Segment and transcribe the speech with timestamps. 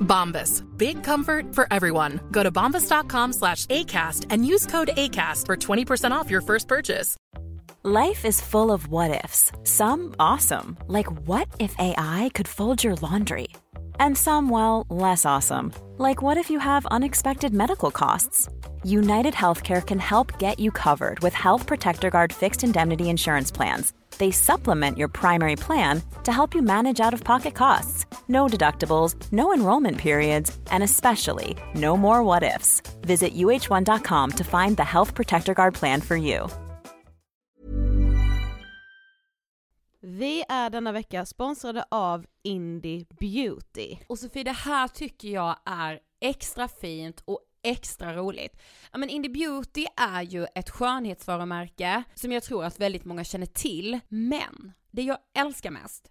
[0.00, 0.62] Bombas.
[0.76, 2.20] Big comfort for everyone.
[2.30, 7.16] Go to bombas.com slash ACAST and use code ACAST for 20% off your first purchase.
[7.88, 9.52] Life is full of what ifs.
[9.62, 13.46] Some awesome, like what if AI could fold your laundry?
[14.00, 18.48] And some, well, less awesome, like what if you have unexpected medical costs?
[18.82, 23.92] United Healthcare can help get you covered with Health Protector Guard fixed indemnity insurance plans.
[24.18, 28.04] They supplement your primary plan to help you manage out of pocket costs.
[28.28, 32.82] No deductibles, no enrollment periods, and especially no more what ifs.
[33.00, 36.48] Visit uh1.com to find the Health Protector Guard plan for you.
[40.00, 43.96] Vi är denna vecka sponsrade av Indie Beauty.
[44.08, 48.56] Och Sofie, det här tycker jag är extra fint och extra roligt.
[48.92, 53.46] Ja men Indie Beauty är ju ett skönhetsvarumärke som jag tror att väldigt många känner
[53.46, 56.10] till, men det jag älskar mest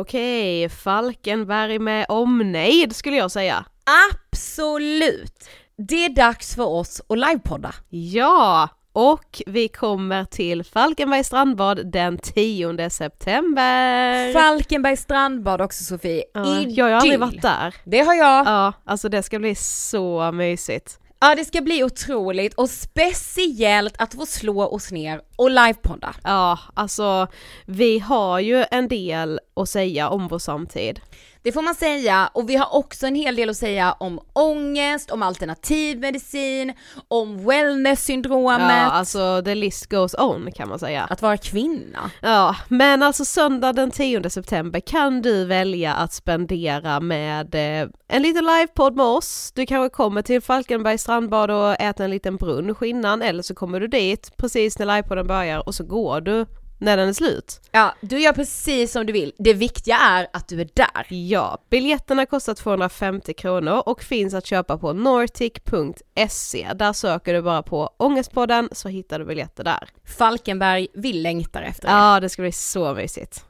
[0.00, 3.64] Okej, Falkenberg med omnejd skulle jag säga.
[4.12, 5.48] Absolut!
[5.78, 7.74] Det är dags för oss att livepodda.
[7.88, 14.32] Ja, och vi kommer till Falkenberg strandbad den 10 september.
[14.32, 16.24] Falkenbergs strandbad också Sofie.
[16.34, 17.20] ja, jag har aldrig Idyll.
[17.20, 17.74] varit där.
[17.84, 18.46] Det har jag.
[18.46, 20.98] Ja, alltså det ska bli så mysigt.
[21.20, 26.14] Ja det ska bli otroligt och speciellt att få slå oss ner och livepodda.
[26.24, 27.26] Ja, alltså
[27.66, 31.00] vi har ju en del att säga om vår samtid.
[31.42, 35.10] Det får man säga och vi har också en hel del att säga om ångest,
[35.10, 36.72] om alternativmedicin,
[37.08, 41.04] om wellness-syndromet, Ja, alltså the list goes on kan man säga.
[41.10, 42.10] att vara kvinna.
[42.22, 48.22] Ja, men alltså söndag den 10 september kan du välja att spendera med eh, en
[48.22, 49.52] liten livepodd med oss.
[49.54, 53.80] Du kanske kommer till Falkenbergs strandbad och äter en liten brunch innan eller så kommer
[53.80, 56.46] du dit precis när livepodden börjar och så går du
[56.78, 57.60] när den är slut.
[57.72, 59.32] Ja, du gör precis som du vill.
[59.38, 61.06] Det viktiga är att du är där.
[61.08, 66.72] Ja, biljetterna kostar 250 kronor och finns att köpa på nortic.se.
[66.74, 69.88] Där söker du bara på Ångestpodden så hittar du biljetter där.
[70.18, 71.94] Falkenberg, vi längtar efter det.
[71.94, 73.44] Ja, det ska bli så mysigt.